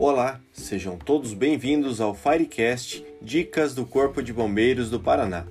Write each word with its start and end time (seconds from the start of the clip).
Olá, 0.00 0.40
sejam 0.52 0.96
todos 0.96 1.34
bem-vindos 1.34 2.00
ao 2.00 2.14
Firecast 2.14 3.04
Dicas 3.20 3.74
do 3.74 3.84
Corpo 3.84 4.22
de 4.22 4.32
Bombeiros 4.32 4.88
do 4.90 5.00
Paraná. 5.00 5.44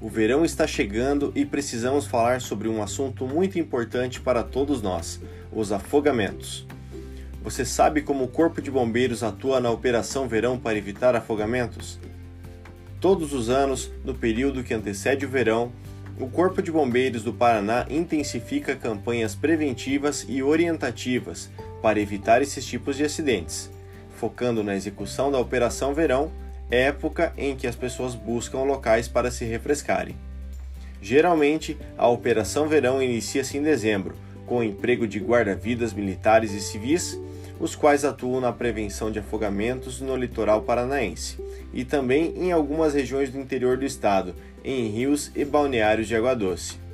O 0.00 0.08
verão 0.08 0.46
está 0.46 0.66
chegando 0.66 1.30
e 1.34 1.44
precisamos 1.44 2.06
falar 2.06 2.40
sobre 2.40 2.68
um 2.68 2.82
assunto 2.82 3.26
muito 3.26 3.58
importante 3.58 4.18
para 4.18 4.42
todos 4.42 4.80
nós: 4.80 5.20
os 5.52 5.72
afogamentos. 5.72 6.66
Você 7.42 7.66
sabe 7.66 8.00
como 8.00 8.24
o 8.24 8.28
Corpo 8.28 8.62
de 8.62 8.70
Bombeiros 8.70 9.22
atua 9.22 9.60
na 9.60 9.70
Operação 9.70 10.26
Verão 10.26 10.58
para 10.58 10.78
evitar 10.78 11.14
afogamentos? 11.14 12.00
Todos 12.98 13.34
os 13.34 13.50
anos, 13.50 13.92
no 14.02 14.14
período 14.14 14.64
que 14.64 14.72
antecede 14.72 15.26
o 15.26 15.28
verão, 15.28 15.70
o 16.18 16.28
Corpo 16.28 16.62
de 16.62 16.72
Bombeiros 16.72 17.22
do 17.22 17.30
Paraná 17.30 17.84
intensifica 17.90 18.74
campanhas 18.74 19.34
preventivas 19.34 20.24
e 20.26 20.42
orientativas 20.42 21.50
para 21.82 22.00
evitar 22.00 22.42
esses 22.42 22.64
tipos 22.64 22.96
de 22.96 23.04
acidentes, 23.04 23.70
focando 24.16 24.62
na 24.62 24.74
execução 24.74 25.30
da 25.30 25.38
Operação 25.38 25.94
Verão, 25.94 26.30
época 26.70 27.32
em 27.36 27.54
que 27.54 27.66
as 27.66 27.76
pessoas 27.76 28.14
buscam 28.14 28.62
locais 28.62 29.08
para 29.08 29.30
se 29.30 29.44
refrescarem. 29.44 30.16
Geralmente, 31.00 31.76
a 31.96 32.08
Operação 32.08 32.66
Verão 32.66 33.02
inicia-se 33.02 33.58
em 33.58 33.62
dezembro, 33.62 34.14
com 34.46 34.58
o 34.58 34.64
emprego 34.64 35.06
de 35.06 35.18
guarda-vidas 35.18 35.92
militares 35.92 36.52
e 36.52 36.60
civis, 36.60 37.18
os 37.58 37.74
quais 37.74 38.04
atuam 38.04 38.40
na 38.40 38.52
prevenção 38.52 39.10
de 39.10 39.18
afogamentos 39.18 40.00
no 40.00 40.16
litoral 40.16 40.62
paranaense 40.62 41.38
e 41.72 41.84
também 41.84 42.34
em 42.36 42.52
algumas 42.52 42.94
regiões 42.94 43.30
do 43.30 43.38
interior 43.38 43.76
do 43.76 43.84
estado, 43.84 44.34
em 44.64 44.88
rios 44.88 45.30
e 45.34 45.44
balneários 45.44 46.08
de 46.08 46.16
água 46.16 46.34
doce. 46.34 46.85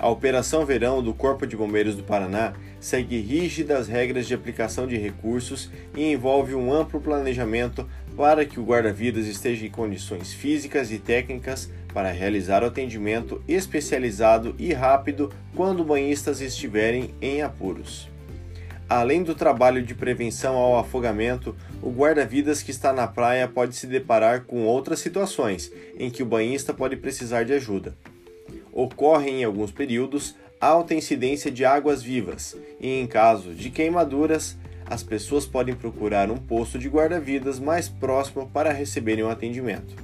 A 0.00 0.08
Operação 0.08 0.64
Verão 0.64 1.02
do 1.02 1.12
Corpo 1.12 1.46
de 1.46 1.54
Bombeiros 1.54 1.94
do 1.94 2.02
Paraná 2.02 2.54
segue 2.80 3.20
rígidas 3.20 3.86
regras 3.86 4.26
de 4.26 4.32
aplicação 4.32 4.86
de 4.86 4.96
recursos 4.96 5.70
e 5.94 6.10
envolve 6.10 6.54
um 6.54 6.72
amplo 6.72 6.98
planejamento 6.98 7.86
para 8.16 8.46
que 8.46 8.58
o 8.58 8.64
guarda-vidas 8.64 9.26
esteja 9.26 9.66
em 9.66 9.70
condições 9.70 10.32
físicas 10.32 10.90
e 10.90 10.98
técnicas 10.98 11.70
para 11.92 12.10
realizar 12.10 12.62
o 12.62 12.66
atendimento 12.66 13.44
especializado 13.46 14.54
e 14.58 14.72
rápido 14.72 15.30
quando 15.54 15.84
banhistas 15.84 16.40
estiverem 16.40 17.14
em 17.20 17.42
apuros. 17.42 18.08
Além 18.88 19.22
do 19.22 19.34
trabalho 19.34 19.82
de 19.82 19.94
prevenção 19.94 20.56
ao 20.56 20.78
afogamento, 20.78 21.54
o 21.82 21.90
guarda-vidas 21.90 22.62
que 22.62 22.70
está 22.70 22.90
na 22.90 23.06
praia 23.06 23.46
pode 23.46 23.76
se 23.76 23.86
deparar 23.86 24.44
com 24.44 24.64
outras 24.64 25.00
situações 25.00 25.70
em 25.98 26.08
que 26.08 26.22
o 26.22 26.26
banhista 26.26 26.72
pode 26.72 26.96
precisar 26.96 27.44
de 27.44 27.52
ajuda. 27.52 27.94
Ocorre 28.72 29.30
em 29.30 29.44
alguns 29.44 29.70
períodos 29.70 30.36
alta 30.60 30.94
incidência 30.94 31.50
de 31.50 31.64
águas 31.64 32.02
vivas 32.02 32.56
e, 32.80 33.00
em 33.00 33.06
caso 33.06 33.54
de 33.54 33.70
queimaduras, 33.70 34.56
as 34.86 35.02
pessoas 35.02 35.46
podem 35.46 35.74
procurar 35.74 36.30
um 36.30 36.36
posto 36.36 36.78
de 36.78 36.88
guarda-vidas 36.88 37.58
mais 37.58 37.88
próximo 37.88 38.48
para 38.52 38.72
receberem 38.72 39.24
um 39.24 39.30
atendimento. 39.30 39.94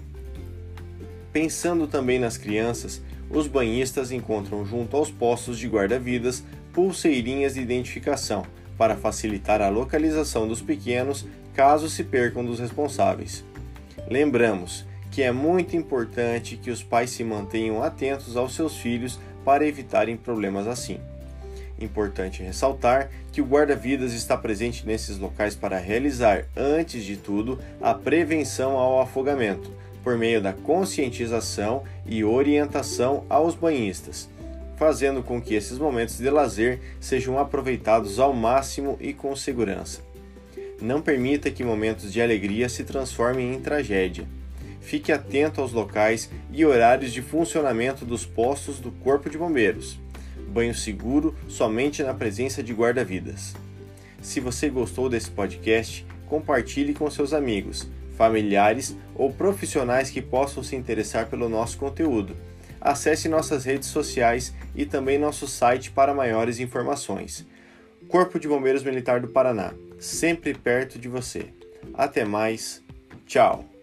Pensando 1.32 1.86
também 1.86 2.18
nas 2.18 2.38
crianças, 2.38 3.02
os 3.28 3.46
banhistas 3.46 4.12
encontram 4.12 4.64
junto 4.64 4.96
aos 4.96 5.10
postos 5.10 5.58
de 5.58 5.68
guarda-vidas 5.68 6.42
pulseirinhas 6.72 7.54
de 7.54 7.60
identificação 7.60 8.46
para 8.78 8.96
facilitar 8.96 9.60
a 9.60 9.68
localização 9.68 10.46
dos 10.46 10.62
pequenos 10.62 11.26
caso 11.54 11.88
se 11.88 12.04
percam 12.04 12.44
dos 12.44 12.60
responsáveis. 12.60 13.44
Lembramos 14.08 14.86
que 15.10 15.22
é 15.22 15.32
muito 15.32 15.76
importante 15.76 16.56
que 16.56 16.70
os 16.70 16.82
pais 16.82 17.10
se 17.10 17.24
mantenham 17.24 17.82
atentos 17.82 18.36
aos 18.36 18.54
seus 18.54 18.76
filhos 18.76 19.18
para 19.44 19.66
evitarem 19.66 20.16
problemas 20.16 20.66
assim. 20.66 20.98
Importante 21.80 22.42
ressaltar 22.42 23.10
que 23.30 23.40
o 23.40 23.44
guarda-vidas 23.44 24.12
está 24.12 24.36
presente 24.36 24.86
nesses 24.86 25.18
locais 25.18 25.54
para 25.54 25.78
realizar, 25.78 26.46
antes 26.56 27.04
de 27.04 27.16
tudo, 27.16 27.58
a 27.80 27.92
prevenção 27.92 28.72
ao 28.72 29.00
afogamento, 29.00 29.70
por 30.02 30.16
meio 30.16 30.40
da 30.40 30.52
conscientização 30.52 31.84
e 32.06 32.24
orientação 32.24 33.24
aos 33.28 33.54
banhistas 33.54 34.28
fazendo 34.76 35.22
com 35.22 35.40
que 35.40 35.54
esses 35.54 35.78
momentos 35.78 36.18
de 36.18 36.30
lazer 36.30 36.80
sejam 37.00 37.38
aproveitados 37.38 38.18
ao 38.18 38.32
máximo 38.32 38.96
e 39.00 39.12
com 39.12 39.34
segurança. 39.34 40.00
Não 40.80 41.00
permita 41.00 41.50
que 41.50 41.64
momentos 41.64 42.12
de 42.12 42.20
alegria 42.20 42.68
se 42.68 42.84
transformem 42.84 43.54
em 43.54 43.60
tragédia. 43.60 44.26
Fique 44.86 45.10
atento 45.10 45.60
aos 45.60 45.72
locais 45.72 46.30
e 46.52 46.64
horários 46.64 47.12
de 47.12 47.20
funcionamento 47.20 48.04
dos 48.04 48.24
postos 48.24 48.78
do 48.78 48.90
Corpo 48.90 49.28
de 49.28 49.36
Bombeiros. 49.36 49.98
Banho 50.48 50.74
seguro 50.74 51.34
somente 51.48 52.02
na 52.02 52.14
presença 52.14 52.62
de 52.62 52.72
guarda-vidas. 52.72 53.54
Se 54.22 54.40
você 54.40 54.70
gostou 54.70 55.08
desse 55.08 55.30
podcast, 55.30 56.06
compartilhe 56.26 56.94
com 56.94 57.10
seus 57.10 57.32
amigos, 57.32 57.88
familiares 58.16 58.96
ou 59.14 59.32
profissionais 59.32 60.08
que 60.08 60.22
possam 60.22 60.62
se 60.62 60.76
interessar 60.76 61.26
pelo 61.26 61.48
nosso 61.48 61.76
conteúdo 61.78 62.36
acesse 62.86 63.28
nossas 63.28 63.64
redes 63.64 63.88
sociais 63.88 64.54
e 64.74 64.86
também 64.86 65.18
nosso 65.18 65.48
site 65.48 65.90
para 65.90 66.14
maiores 66.14 66.60
informações. 66.60 67.44
Corpo 68.08 68.38
de 68.38 68.46
Bombeiros 68.46 68.84
Militar 68.84 69.20
do 69.20 69.28
Paraná, 69.28 69.74
sempre 69.98 70.54
perto 70.54 70.96
de 70.96 71.08
você. 71.08 71.46
Até 71.94 72.24
mais, 72.24 72.82
tchau! 73.26 73.75